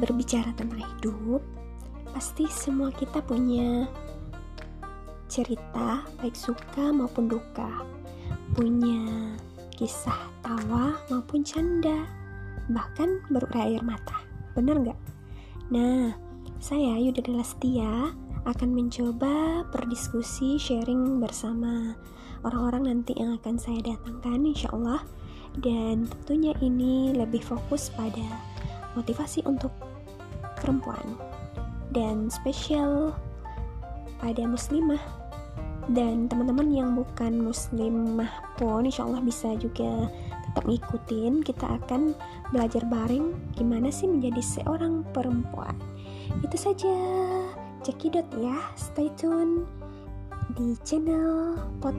[0.00, 1.42] berbicara tentang hidup,
[2.14, 3.86] pasti semua kita punya
[5.28, 7.84] cerita baik suka maupun duka,
[8.56, 9.36] punya
[9.76, 12.08] kisah tawa maupun canda,
[12.72, 14.24] bahkan berurai air mata.
[14.56, 15.00] Benar nggak?
[15.68, 16.16] Nah,
[16.58, 18.10] saya Yuda Delastia
[18.48, 21.92] akan mencoba berdiskusi sharing bersama
[22.42, 25.04] orang-orang nanti yang akan saya datangkan insya Allah
[25.60, 28.24] dan tentunya ini lebih fokus pada
[28.96, 29.72] motivasi untuk
[30.60, 31.16] perempuan
[31.92, 33.16] dan spesial
[34.20, 35.00] pada muslimah
[35.88, 38.28] dan teman-teman yang bukan muslimah
[38.60, 40.12] pun insya Allah bisa juga
[40.48, 41.40] tetap ngikutin.
[41.40, 42.12] Kita akan
[42.52, 45.72] belajar bareng gimana sih menjadi seorang perempuan.
[46.44, 46.92] Itu saja
[47.80, 48.56] cekidot ya.
[48.76, 49.64] Stay tune
[50.56, 51.96] di channel pot